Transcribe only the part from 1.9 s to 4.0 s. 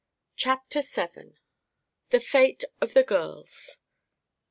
THE FATE OF THE GIRLS.